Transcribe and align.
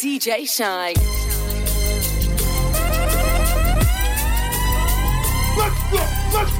DJ 0.00 0.46
Shynn. 0.46 0.94
Let's 5.58 5.90
go, 5.90 5.98
let's 6.32 6.50
go. 6.56 6.59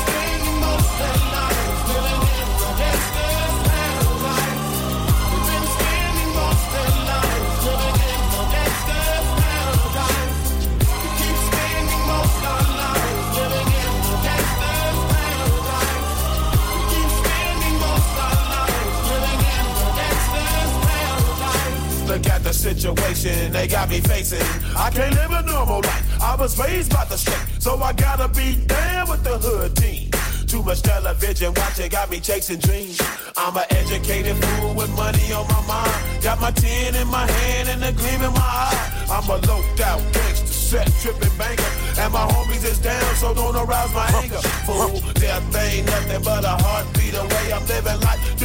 Facing. 24.01 24.45
I 24.75 24.89
can't 24.89 25.15
live 25.15 25.31
a 25.31 25.41
normal 25.43 25.81
life. 25.81 26.21
I 26.21 26.35
was 26.35 26.57
raised 26.59 26.93
by 26.93 27.05
the 27.05 27.17
street, 27.17 27.61
so 27.61 27.77
I 27.77 27.93
gotta 27.93 28.27
be 28.27 28.55
down 28.65 29.09
with 29.09 29.23
the 29.23 29.37
hood 29.37 29.75
team. 29.75 30.11
Too 30.51 30.61
much 30.63 30.81
television 30.81 31.53
watching 31.55 31.89
got 31.89 32.09
me 32.09 32.19
chasing 32.19 32.59
dreams. 32.59 32.99
I'm 33.37 33.55
an 33.55 33.63
educated 33.69 34.35
fool 34.35 34.73
with 34.75 34.91
money 34.97 35.31
on 35.31 35.47
my 35.47 35.61
mind. 35.65 36.21
Got 36.21 36.41
my 36.41 36.51
tin 36.51 36.93
in 36.93 37.07
my 37.07 37.25
hand 37.25 37.69
and 37.69 37.81
a 37.85 37.93
gleam 37.93 38.21
in 38.21 38.33
my 38.33 38.51
eye. 38.67 39.05
I'm 39.09 39.29
a 39.29 39.37
loped 39.47 39.79
out 39.79 40.01
gangster, 40.11 40.47
set 40.47 40.91
tripping 41.01 41.37
banker. 41.37 41.63
And 41.97 42.11
my 42.11 42.27
homies 42.27 42.65
is 42.65 42.79
down, 42.79 43.15
so 43.15 43.33
don't 43.33 43.55
arouse 43.55 43.93
my 43.93 44.07
anger. 44.21 44.41
Fool, 44.67 44.99
death 45.13 45.55
ain't 45.55 45.85
nothing 45.85 46.21
but 46.21 46.43
a 46.43 46.55
heartbeat 46.59 47.13
away. 47.13 47.53
I'm 47.53 47.65
living 47.67 48.01
life. 48.01 48.40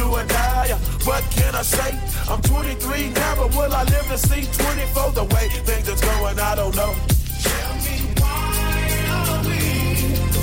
What 1.05 1.23
can 1.31 1.55
I 1.55 1.61
say? 1.61 1.97
I'm 2.29 2.41
23 2.41 3.09
now, 3.11 3.35
but 3.35 3.49
will 3.55 3.73
I 3.73 3.83
live 3.83 4.07
to 4.07 4.17
see 4.17 4.45
24? 4.63 5.11
The 5.11 5.23
way 5.23 5.49
things 5.65 5.87
are 5.89 6.01
going, 6.05 6.39
I 6.39 6.55
don't 6.55 6.75
know. 6.75 6.93
Tell 7.43 7.73
me 7.85 7.97
why 8.19 8.77
are 9.17 9.41
we 9.47 9.59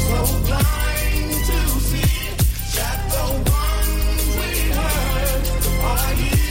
so 0.09 0.19
blind 0.47 1.31
to 1.49 1.59
see 1.89 2.29
that 2.77 2.99
the 3.13 3.27
ones 3.51 4.23
we 4.39 4.51
hurt 4.73 5.45
are 5.85 6.15
you 6.15 6.44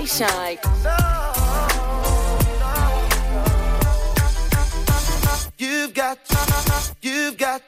DD 0.00 0.06
DJ 0.06 0.58
You've 5.58 5.92
got, 5.94 6.18
you've 7.02 7.36
got, 7.36 7.62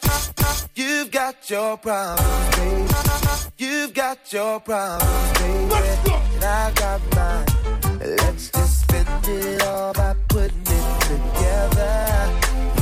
you've 0.75 1.11
got 1.11 1.50
your 1.50 1.76
problems, 1.76 2.56
baby. 2.56 2.88
You've 3.58 3.93
got 3.93 4.32
your 4.32 4.61
problems, 4.61 5.38
baby. 5.38 6.12
And 6.34 6.44
I 6.44 6.73
got 6.75 7.00
mine. 7.14 7.46
Let's 8.00 8.50
just 8.50 8.81
spend 8.81 9.29
it 9.29 9.62
all 9.64 9.93
by 9.93 10.14
putting 10.29 10.62
it 10.64 11.00
together. 11.02 12.81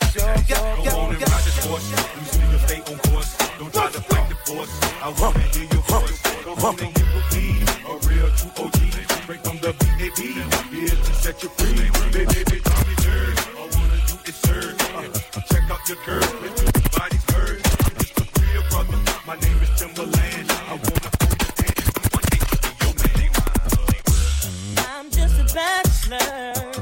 bachelor. 26.11 26.73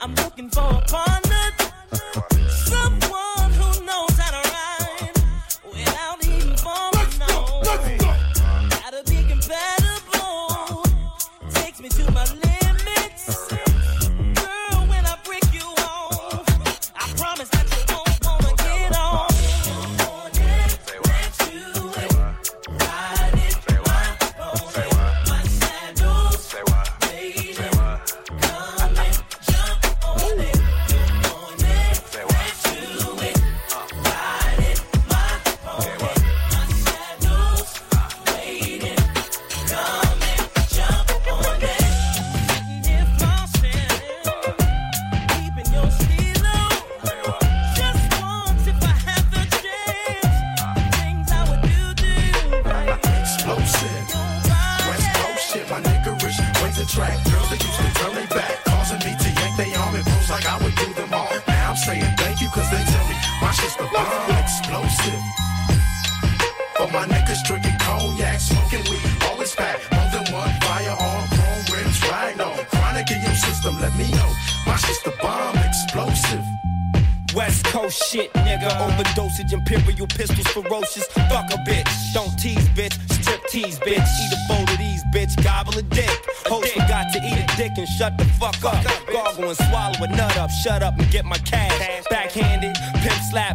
I'm 0.00 0.14
looking 0.16 0.50
for 0.50 0.60
a 0.60 0.80
partner. 0.86 2.26
Fuck 80.86 81.50
a 81.52 81.58
bitch. 81.68 81.88
Don't 82.14 82.38
tease, 82.38 82.68
bitch. 82.70 82.94
Strip 83.10 83.42
tease, 83.48 83.78
bitch. 83.80 84.06
Eat 84.22 84.32
a 84.32 84.38
bowl 84.48 84.62
of 84.62 84.78
these, 84.78 85.02
bitch. 85.12 85.34
Gobble 85.42 85.76
a 85.78 85.82
dick. 85.82 86.10
Host 86.46 86.72
forgot 86.72 87.12
to 87.12 87.18
eat 87.18 87.38
a 87.42 87.56
dick 87.56 87.72
and 87.76 87.88
shut 87.88 88.16
the 88.18 88.24
fuck 88.38 88.62
up. 88.64 88.84
Gargle 89.12 89.48
and 89.48 89.56
swallow 89.56 90.04
a 90.04 90.08
nut 90.16 90.36
up. 90.36 90.50
Shut 90.50 90.82
up 90.82 90.98
and 90.98 91.10
get 91.10 91.24
my 91.24 91.38
cash. 91.38 91.55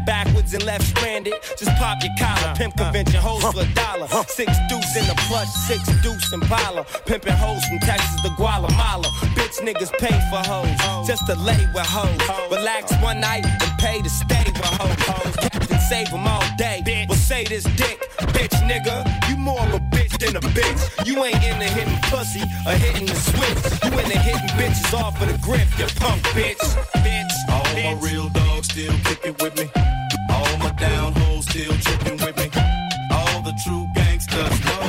Backwards 0.06 0.54
and 0.54 0.64
left 0.64 0.86
stranded. 0.86 1.34
Just 1.58 1.72
pop 1.78 2.02
your 2.04 2.14
collar. 2.18 2.54
Pimp 2.56 2.76
convention 2.78 3.20
hoes 3.20 3.44
for 3.44 3.62
a 3.62 3.74
dollar. 3.74 4.08
Six 4.28 4.52
deuce 4.70 4.96
in 4.96 5.06
the 5.08 5.16
plush, 5.28 5.50
six 5.68 5.84
deuce 6.02 6.34
in 6.34 6.42
Pala. 6.42 6.86
Pimping 7.06 7.34
hoes 7.34 7.64
from 7.66 7.80
Texas 7.80 8.22
to 8.22 8.30
Guatemala. 8.38 9.08
Bitch 9.36 9.60
niggas 9.62 9.92
pay 10.00 10.18
for 10.30 10.42
hoes. 10.48 11.08
Just 11.08 11.26
to 11.28 11.36
lay 11.36 11.66
with 11.74 11.86
hoes. 11.86 12.20
Relax 12.52 12.94
one 13.02 13.20
night 13.20 13.46
and 13.46 13.78
pay 13.80 14.02
to 14.02 14.10
stay 14.10 14.44
with 14.46 14.64
hoes. 14.80 15.36
Captain 15.38 15.80
save 15.80 16.10
them 16.10 16.28
all 16.28 16.44
day. 16.58 17.06
Well, 17.08 17.18
say 17.18 17.44
this 17.44 17.64
dick, 17.76 18.00
bitch 18.36 18.56
nigga. 18.70 19.06
You 19.30 19.38
more 19.38 19.62
of 19.62 19.74
a 19.74 19.80
bitch 19.80 20.18
than 20.18 20.36
a 20.36 20.42
bitch. 20.42 21.06
You 21.06 21.24
ain't 21.24 21.44
in 21.44 21.60
the 21.60 21.66
hitting 21.66 22.00
pussy 22.10 22.42
or 22.66 22.74
hitting 22.74 23.08
the 23.08 23.16
switch. 23.16 23.84
You 23.84 24.00
in 24.00 24.08
the 24.10 24.18
hitting 24.18 24.50
bitches 24.58 24.94
off 24.94 25.22
of 25.22 25.28
the 25.28 25.38
grip, 25.46 25.68
you 25.78 25.86
punk 26.00 26.22
bitch. 26.34 26.62
Bitch. 27.04 27.32
All 27.50 27.64
my 27.74 28.00
real 28.02 28.30
dogs 28.30 28.68
still 28.68 28.94
kicking 29.04 29.36
with 29.40 29.56
me. 29.58 29.91
Down 30.82 31.14
hoes 31.14 31.46
still 31.46 31.74
tripping 31.78 32.18
with 32.18 32.36
me. 32.38 32.50
All 33.12 33.42
the 33.44 33.54
true 33.64 33.88
gangsters 33.94 34.58
know 34.66 34.86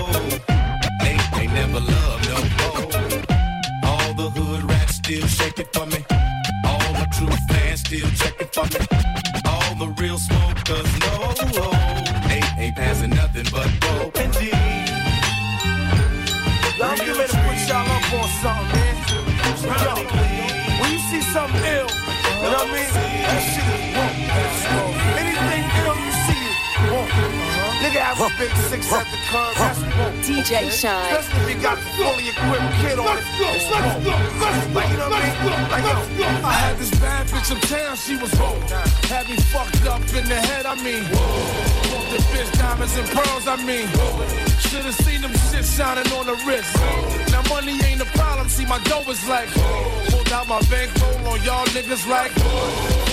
they, 1.04 1.16
they 1.36 1.46
never 1.48 1.80
love 1.80 2.18
no 2.32 2.38
more. 2.60 2.88
All 3.84 4.14
the 4.14 4.30
hood 4.30 4.62
rats 4.70 4.94
still 4.94 5.26
shaking 5.26 5.66
for 5.74 5.84
me. 5.84 6.02
All 6.64 6.92
my 6.94 7.06
true 7.12 7.36
fans 7.48 7.80
still 7.80 8.08
checking 8.16 8.48
for 8.48 8.64
me. 8.72 8.80
All 9.44 9.74
the 9.74 9.88
real 10.00 10.16
smokers 10.16 10.90
know 11.02 11.34
they 12.28 12.40
ain't 12.56 12.74
passing 12.74 13.10
nothing 13.10 13.46
but 13.52 13.68
dope 13.80 14.16
and 14.16 14.32
G. 14.32 14.50
Getting 16.78 17.14
ready 17.20 17.32
to 17.32 17.38
put 17.44 17.68
y'all 17.68 17.84
up 17.96 18.12
on 18.16 18.28
something, 18.40 18.68
man. 18.72 18.96
Yo, 19.84 19.94
when 20.80 20.88
you 20.92 21.00
see 21.10 21.20
something 21.20 21.64
ill, 21.64 21.86
you 21.86 22.48
know 22.48 22.64
what 22.64 22.68
I 22.68 22.72
mean? 22.72 22.90
That 23.28 23.40
shit 23.52 23.71
Nigga 28.12 28.28
a 28.28 28.38
big 28.38 28.52
six 28.68 28.92
at 28.92 29.06
the 29.08 29.16
curb, 29.32 29.54
that's 29.56 29.80
wrong. 29.80 30.12
DJ 30.20 30.68
Shynn. 30.68 30.92
Especially 31.16 31.52
if 31.52 31.56
you 31.56 31.62
got 31.62 31.78
a 31.78 31.80
fully 31.96 32.28
equipped 32.28 32.74
kid 32.84 32.98
on 32.98 33.16
it. 33.16 33.24
Let's 33.24 33.40
go, 33.40 33.48
let's 33.48 34.04
go, 34.04 34.12
let's 34.12 34.36
go, 34.36 34.74
like, 34.76 34.90
you 34.90 34.96
know 34.98 35.08
what 35.08 35.16
I 35.16 35.32
mean? 35.32 35.70
Like, 35.72 35.84
yo, 36.20 36.26
I 36.44 36.52
had 36.52 36.76
this 36.76 36.90
bad 37.00 37.26
bitch 37.28 37.50
uptown, 37.56 37.96
she 37.96 38.16
was 38.16 38.30
whoa. 38.34 38.52
Had 39.08 39.28
me 39.30 39.36
fucked 39.48 39.86
up 39.86 40.02
in 40.12 40.28
the 40.28 40.36
head, 40.36 40.66
I 40.66 40.76
mean. 40.84 41.04
Bought 41.08 42.08
the 42.12 42.20
bitch 42.28 42.52
diamonds 42.58 42.96
and 42.98 43.08
pearls, 43.08 43.48
I 43.48 43.56
mean. 43.64 43.88
Should've 44.60 44.94
seen 44.94 45.22
them 45.22 45.32
shit 45.48 45.64
shining 45.64 46.12
on 46.12 46.26
the 46.26 46.36
wrist. 46.44 46.68
Now 47.32 47.40
money 47.48 47.80
ain't 47.80 48.02
a 48.02 48.10
problem, 48.12 48.48
see 48.50 48.66
my 48.66 48.78
dough 48.84 49.08
is 49.08 49.26
like. 49.26 49.48
Pulled 50.12 50.28
out 50.32 50.48
my 50.48 50.60
bankroll 50.68 51.32
on 51.32 51.42
y'all 51.44 51.64
niggas 51.72 52.06
like. 52.06 52.32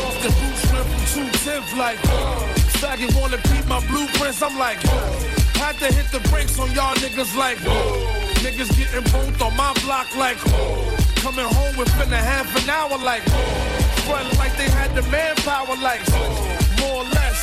Off 0.03 0.19
the 0.19 0.27
boots 0.27 0.63
went 0.73 0.87
from 0.91 1.31
210 1.39 1.77
like. 1.77 2.58
Faggot 2.79 3.13
wanna 3.19 3.35
beat 3.51 3.67
my 3.67 3.85
blueprints, 3.87 4.41
I'm 4.41 4.57
like. 4.57 4.79
Had 5.59 5.75
to 5.79 5.91
hit 5.91 6.07
the 6.15 6.21
brakes 6.29 6.57
on 6.57 6.71
y'all 6.71 6.95
niggas 6.95 7.35
like. 7.35 7.57
Niggas 8.39 8.71
getting 8.79 9.03
both 9.11 9.41
on 9.41 9.53
my 9.57 9.73
block 9.83 10.07
like. 10.15 10.37
Coming 11.19 11.43
home 11.43 11.75
within 11.75 12.13
a 12.13 12.23
half 12.31 12.47
an 12.55 12.69
hour 12.69 12.97
like. 13.03 13.23
Front 14.07 14.31
like 14.39 14.55
they 14.55 14.69
had 14.69 14.95
the 14.95 15.03
manpower 15.11 15.75
like. 15.83 15.99
More 16.79 17.03
or 17.03 17.07
less. 17.11 17.39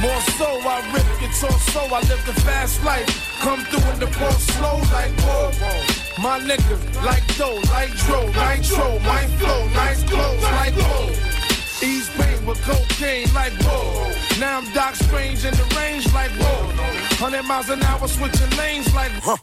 More 0.00 0.22
so, 0.40 0.56
I 0.64 0.80
rip 0.94 1.04
guitar 1.20 1.52
so 1.68 1.80
I 1.92 2.00
live 2.08 2.24
the 2.24 2.32
fast 2.40 2.82
life. 2.82 3.08
Come 3.40 3.60
through 3.68 3.92
in 3.92 4.00
the 4.00 4.06
ball 4.18 4.32
slow 4.32 4.78
like 4.96 5.12
whoa. 5.20 5.52
My 6.22 6.40
nigga, 6.40 7.04
like 7.04 7.26
dough, 7.36 7.60
like 7.68 7.92
dro, 8.08 8.24
nitro, 8.24 8.98
my 9.00 9.26
flow, 9.36 9.68
nice 9.68 10.02
clothes, 10.04 10.42
like 10.42 10.72
whoa. 10.72 11.37
Ease 11.80 12.10
pain 12.10 12.44
with 12.44 12.60
cocaine 12.62 13.32
like 13.34 13.52
whoa. 13.62 14.10
Now 14.40 14.58
I'm 14.58 14.72
Doc 14.72 14.96
Strange 14.96 15.44
in 15.44 15.54
the 15.54 15.62
range 15.78 16.12
like 16.12 16.30
whoa. 16.32 16.66
100 17.22 17.42
miles 17.44 17.70
an 17.70 17.82
hour 17.84 18.08
switching 18.08 18.50
lanes 18.58 18.92
like 18.94 19.12
whoa. 19.22 19.36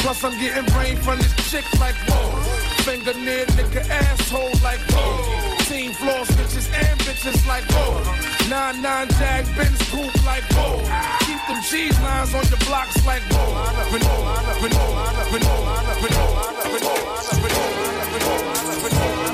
Plus 0.00 0.24
I'm 0.24 0.32
getting 0.40 0.64
brain 0.72 0.96
from 0.96 1.18
this 1.18 1.34
chick 1.50 1.64
like 1.78 1.94
whoa. 2.08 2.40
Finger 2.88 3.12
near 3.14 3.44
nigga 3.56 3.84
asshole 3.90 4.56
like 4.62 4.80
whoa. 4.96 5.58
Team 5.68 5.92
floor 5.92 6.24
bitches 6.24 6.72
and 6.72 6.98
bitches 7.00 7.46
like 7.46 7.64
whoa. 7.68 8.00
Nine 8.48 8.80
nine 8.80 9.08
jag 9.20 9.44
Benz 9.54 9.78
coupe 9.90 10.24
like 10.24 10.44
whoa. 10.56 10.80
Keep 11.26 11.40
them 11.48 11.60
cheese 11.68 12.00
lines 12.00 12.34
on 12.34 12.44
your 12.48 12.60
blocks 12.64 13.04
like 13.04 13.22
whoa. 13.28 13.60
Renault, 13.92 14.24
Renault, 14.64 15.04
Renault, 15.32 15.68
Renault, 16.00 16.32
Renault, 16.72 17.14
Renault, 17.44 18.54
DJ 18.74 19.33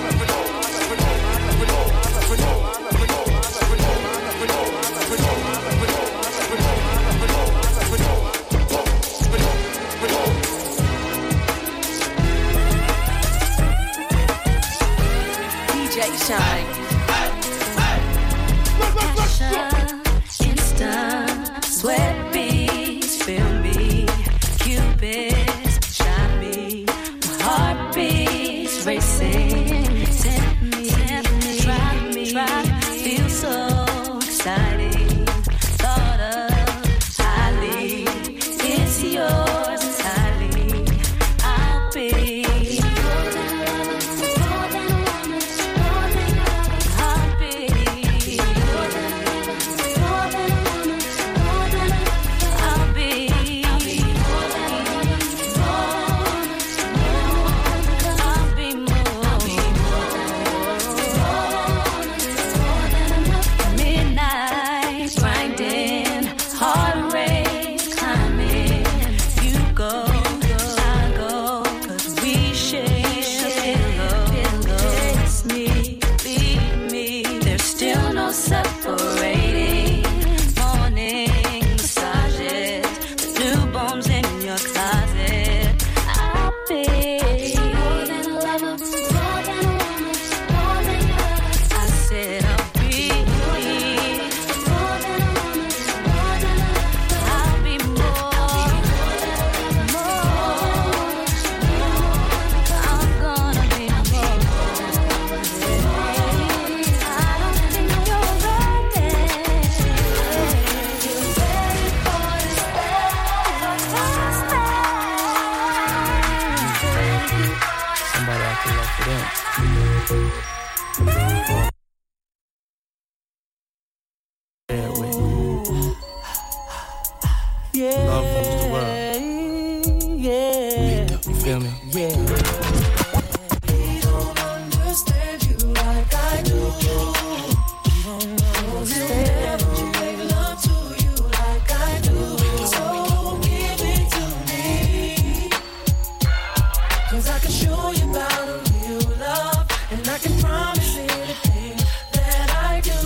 Cause 147.21 147.29
I 147.29 147.39
can 147.39 147.51
show 147.51 147.91
you 147.91 148.11
about 148.11 148.49
a 148.49 148.63
real 148.73 149.19
love, 149.19 149.69
and 149.91 150.09
I 150.09 150.17
can 150.17 150.41
promise 150.41 150.97
anything 150.97 151.77
that 152.13 152.49
I 152.51 152.81
do. 152.81 152.97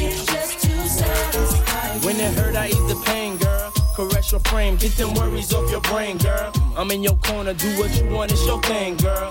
It's 0.00 0.24
just 0.24 0.62
to 0.62 0.88
satisfy. 0.88 1.98
When 2.06 2.16
it 2.16 2.32
hurt, 2.38 2.56
I 2.56 2.68
ease 2.68 2.88
the 2.88 2.98
pain, 3.04 3.36
girl. 3.36 3.70
Caress 3.94 4.32
your 4.32 4.40
frame, 4.40 4.76
get 4.76 4.92
them 4.92 5.12
worries 5.12 5.52
off 5.52 5.70
your 5.70 5.82
brain, 5.82 6.16
girl. 6.16 6.50
I'm 6.74 6.90
in 6.90 7.02
your 7.02 7.16
corner, 7.16 7.52
do 7.52 7.68
what 7.78 7.94
you 8.00 8.08
want, 8.08 8.32
it's 8.32 8.46
your 8.46 8.62
thing, 8.62 8.96
girl. 8.96 9.30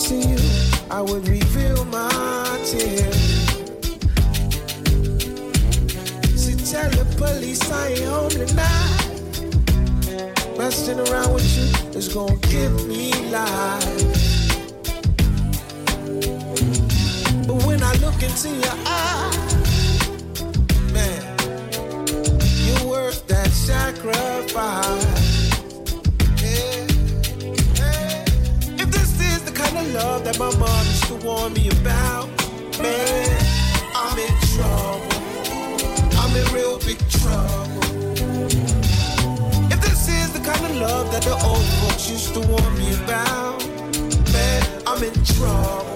To 0.00 0.14
you 0.14 0.38
I 0.90 1.02
would 1.02 1.28
reveal 1.28 1.84
my 1.84 2.08
tears. 2.64 3.20
So 6.40 6.50
tell 6.72 6.90
the 6.90 7.04
police 7.18 7.70
I 7.70 7.88
ain't 7.88 8.04
home 8.04 8.30
tonight. 8.30 9.10
Messing 10.56 11.00
around 11.00 11.34
with 11.34 11.44
you 11.56 11.98
is 11.98 12.08
gonna 12.08 12.36
give 12.48 12.86
me 12.86 13.12
life. 13.30 14.00
But 17.46 17.62
when 17.66 17.82
I 17.82 17.92
look 18.00 18.22
into 18.22 18.48
your 18.48 18.78
eyes, 18.86 19.62
man, 20.94 21.22
you're 22.64 22.88
worth 22.88 23.26
that 23.26 23.50
sacrifice. 23.50 25.09
Love 30.20 30.24
that 30.24 30.38
my 30.38 30.54
mom 30.58 30.86
used 30.86 31.04
to 31.04 31.14
warn 31.26 31.52
me 31.54 31.68
about, 31.80 32.28
man, 32.82 33.38
I'm 33.94 34.18
in 34.18 34.34
trouble. 34.54 35.06
I'm 36.18 36.36
in 36.36 36.44
real 36.54 36.78
big 36.78 36.98
trouble. 37.08 37.80
If 39.72 39.80
this 39.80 40.08
is 40.08 40.32
the 40.32 40.40
kind 40.40 40.64
of 40.66 40.76
love 40.76 41.10
that 41.12 41.22
the 41.22 41.32
old 41.32 41.64
folks 41.80 42.10
used 42.10 42.34
to 42.34 42.40
warn 42.40 42.78
me 42.78 42.92
about, 43.04 43.64
man, 44.32 44.62
I'm 44.86 45.02
in 45.02 45.14
trouble. 45.24 45.94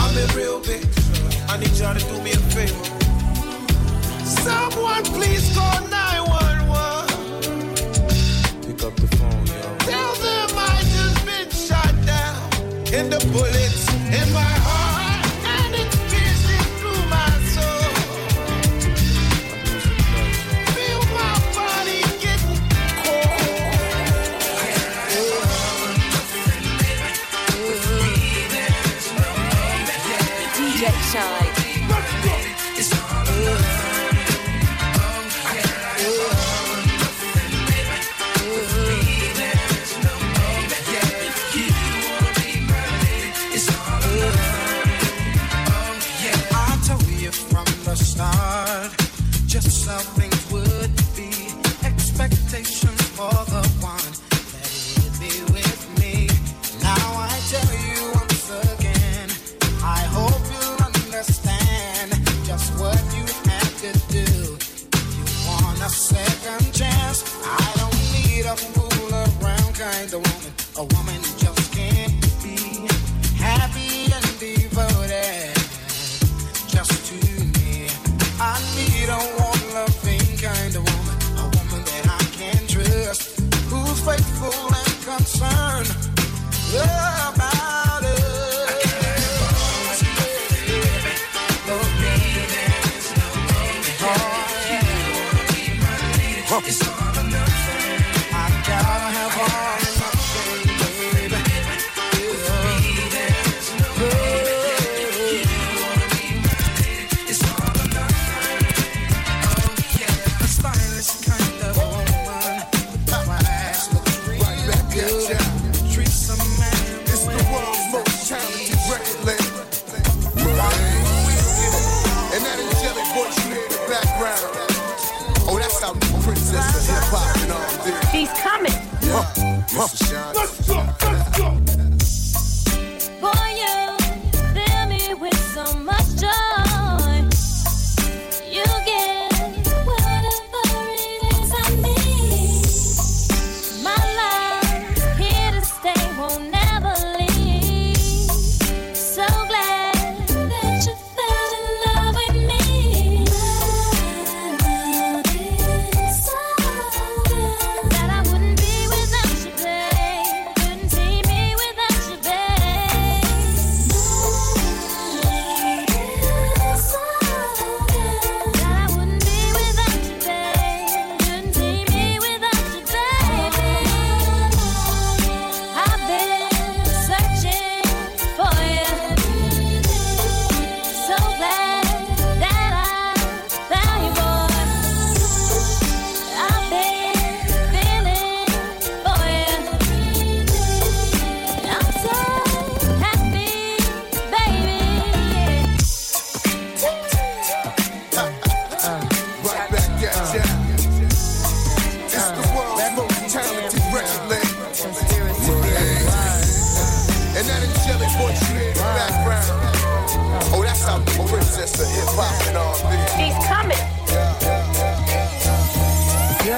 I'm 0.00 0.16
in 0.16 0.28
real 0.36 0.60
big 0.60 0.82
trouble. 0.82 1.50
I 1.50 1.56
need 1.58 1.72
y'all 1.78 1.94
to 1.94 2.00
do 2.00 2.20
me 2.22 2.32
a 2.32 2.42
favor. 2.52 2.84
Someone 4.24 5.04
please 5.04 5.54
call 5.56 5.65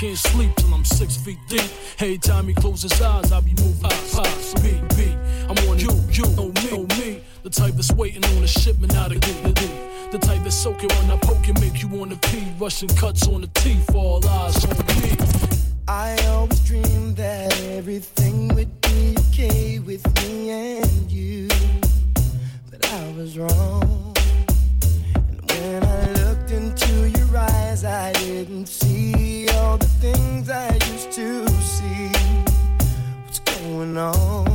Can't 0.00 0.16
sleep 0.16 0.54
till 0.56 0.72
I'm 0.72 0.82
six 0.82 1.14
feet 1.14 1.36
deep. 1.46 1.70
Hey, 1.98 2.16
Tommy, 2.16 2.54
close 2.54 2.80
his 2.80 3.02
eyes, 3.02 3.32
I'll 3.32 3.42
be 3.42 3.52
moving. 3.60 3.82
Pops, 3.82 4.54
I'm 4.56 5.68
on 5.68 5.78
you, 5.78 5.90
you, 6.10 6.24
know 6.36 6.48
me, 6.48 6.70
know 6.70 6.86
me. 6.96 7.22
The 7.42 7.50
type 7.50 7.74
that's 7.74 7.92
waiting 7.92 8.24
on 8.24 8.42
a 8.42 8.46
shipment 8.46 8.96
out 8.96 9.12
of 9.12 9.20
D. 9.20 9.30
The 10.10 10.18
type 10.18 10.42
that's 10.42 10.56
soaking 10.56 10.88
when 10.88 11.10
I 11.10 11.18
poke 11.18 11.46
and 11.48 11.60
make 11.60 11.82
you 11.82 11.88
wanna 11.88 12.16
pee. 12.16 12.46
Russian 12.58 12.88
cuts 12.88 13.28
on 13.28 13.42
the 13.42 13.46
teeth, 13.48 13.94
all 13.94 14.26
eyes 14.26 14.64
on 14.64 14.86
me. 15.02 15.18
I 15.86 16.16
always 16.28 16.60
dreamed 16.60 17.16
that 17.18 17.60
everything 17.64 18.48
would 18.54 18.80
be 18.80 19.16
okay 19.28 19.80
with 19.80 20.02
me 20.22 20.78
and 20.78 21.12
you. 21.12 21.48
But 22.70 22.90
I 22.90 23.12
was 23.18 23.36
wrong. 23.36 24.16
And 25.14 25.50
when 25.50 25.84
I 25.84 26.12
looked 26.24 26.52
into 26.52 27.10
your 27.10 27.36
eyes, 27.36 27.84
I 27.84 28.14
didn't 28.14 28.64
see 28.64 29.39
the 29.76 29.86
things 29.86 30.50
I 30.50 30.72
used 30.90 31.12
to 31.12 31.48
see. 31.60 32.10
What's 33.24 33.38
going 33.40 33.96
on? 33.96 34.49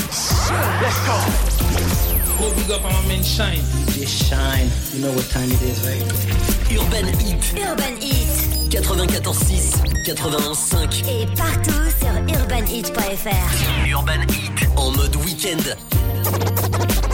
Chaud. 0.00 1.24
Go 2.38 2.54
big 2.54 2.70
up 2.70 2.84
on 2.84 2.92
my 2.92 3.08
man 3.08 3.22
Shine. 3.22 3.60
DJ 3.86 4.06
Shine. 4.06 4.70
You 4.92 5.06
know 5.06 5.12
what 5.12 5.28
time 5.30 5.50
it 5.50 5.62
is, 5.62 5.80
right? 5.86 6.02
Urban 6.70 7.06
Heat. 7.18 7.54
Urban 7.58 7.96
Heat 8.00 8.54
94.6, 8.70 10.04
91.5. 10.04 11.04
et 11.08 11.26
partout 11.36 11.88
sur 12.00 12.40
urbanheat.fr. 12.40 13.96
Urban 13.96 14.22
Heat. 14.28 14.68
En 14.76 14.90
mode 14.90 15.16
week-end. 15.16 17.13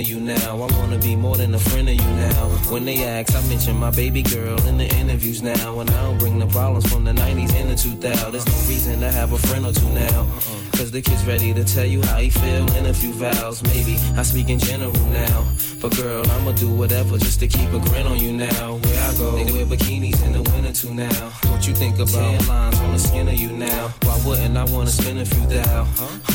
Into 0.00 0.12
you 0.12 0.20
now. 0.20 0.62
I 0.62 0.66
wanna 0.78 0.98
be 0.98 1.16
more 1.16 1.36
than 1.36 1.54
a 1.54 1.58
friend 1.58 1.88
of 1.88 1.94
you 1.94 2.02
now. 2.02 2.48
When 2.70 2.84
they 2.84 3.04
ask, 3.04 3.34
I 3.34 3.40
mention 3.48 3.76
my 3.76 3.90
baby 3.90 4.22
girl 4.22 4.60
in 4.66 4.78
the 4.78 4.88
interviews 4.96 5.42
now. 5.42 5.80
And 5.80 5.90
I 5.90 6.02
don't 6.02 6.18
bring 6.18 6.38
the 6.38 6.46
problems 6.46 6.90
from 6.90 7.04
the 7.04 7.12
90s 7.12 7.52
and 7.54 7.70
the 7.70 7.74
2000s. 7.74 8.32
There's 8.32 8.46
no 8.46 8.68
reason 8.68 9.00
to 9.00 9.10
have 9.10 9.32
a 9.32 9.38
friend 9.38 9.66
or 9.66 9.72
two 9.72 9.88
now. 9.90 10.20
Uh-uh. 10.20 10.76
Cause 10.76 10.90
the 10.90 11.02
kid's 11.02 11.24
ready 11.24 11.52
to 11.52 11.64
tell 11.64 11.84
you 11.84 12.02
how 12.02 12.18
he 12.18 12.30
feel 12.30 12.66
in 12.76 12.86
a 12.86 12.94
few 12.94 13.12
vows. 13.12 13.62
Maybe 13.62 13.96
I 14.16 14.22
speak 14.22 14.48
in 14.48 14.58
general 14.58 14.92
now. 15.10 15.46
But 15.80 15.96
girl, 15.96 16.24
I'ma 16.30 16.52
do 16.52 16.68
whatever 16.68 17.18
just 17.18 17.40
to 17.40 17.48
keep 17.48 17.72
a 17.72 17.80
grin 17.80 18.06
on 18.06 18.18
you 18.18 18.32
now. 18.32 18.80
Where 19.10 19.28
I 19.28 19.30
go, 19.30 19.44
they 19.44 19.52
wear 19.52 19.66
bikinis 19.66 20.24
in 20.24 20.32
the 20.32 20.42
winter 20.52 20.72
too 20.72 20.94
now. 20.94 21.30
What 21.50 21.66
you 21.66 21.74
think 21.74 21.96
about 21.96 22.10
tan 22.10 22.46
lines 22.46 22.80
on 22.80 22.92
the 22.92 22.98
skin 22.98 23.28
of 23.28 23.34
you 23.34 23.50
now? 23.50 23.88
Why 24.02 24.20
wouldn't 24.24 24.56
I 24.56 24.64
wanna 24.64 24.90
spend 24.90 25.18
a 25.18 25.24
few 25.24 25.46
thou? 25.46 25.82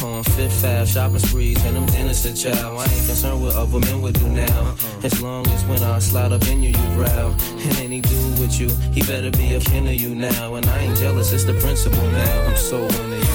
On 0.03 0.23
Fifth 0.23 0.65
Ave, 0.65 0.85
shopping 0.85 1.19
sprees, 1.19 1.63
and 1.65 1.75
them 1.75 1.85
dinners 1.85 2.23
to 2.23 2.33
chow. 2.35 2.75
I 2.75 2.83
ain't 2.83 3.05
concerned 3.07 3.41
what 3.41 3.55
other 3.55 3.79
men 3.79 4.01
would 4.01 4.19
do 4.19 4.27
now. 4.27 4.61
Uh-uh. 4.61 5.05
As 5.05 5.21
long 5.21 5.47
as 5.47 5.63
when 5.65 5.81
I 5.83 5.99
slide 5.99 6.33
up 6.33 6.45
in 6.47 6.63
you, 6.63 6.69
you 6.69 6.87
growl. 6.95 7.31
And 7.31 7.77
any 7.77 8.01
dude 8.01 8.39
with 8.39 8.59
you, 8.59 8.69
he 8.91 9.01
better 9.01 9.31
be 9.31 9.55
a 9.55 9.59
kin 9.59 9.87
of 9.87 9.95
you 9.95 10.13
now. 10.13 10.55
And 10.55 10.65
I 10.65 10.79
ain't 10.79 10.97
jealous, 10.97 11.31
it's 11.31 11.45
the 11.45 11.53
principle 11.53 12.07
now. 12.11 12.41
I'm 12.47 12.57
so 12.57 12.83
into 12.83 13.17
you. 13.17 13.34